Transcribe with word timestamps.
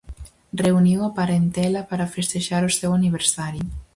Reuniu 0.63 0.99
a 1.07 1.11
parentela 1.19 1.81
para 1.89 2.11
festexar 2.15 2.61
o 2.65 2.75
seu 2.77 2.91
aniversario. 2.99 3.65